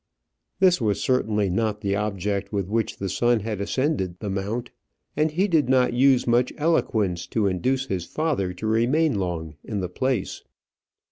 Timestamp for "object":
1.95-2.51